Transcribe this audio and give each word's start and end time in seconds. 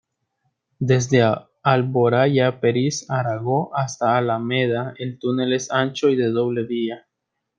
Desde 0.79 1.21
Alboraya-Peris 1.61 3.07
Aragó 3.07 3.69
hasta 3.77 4.17
Alameda, 4.17 4.95
el 4.97 5.19
túnel 5.19 5.53
es 5.53 5.69
ancho 5.69 6.09
y 6.09 6.15
de 6.15 6.31
doble 6.31 6.63
vía. 6.63 7.07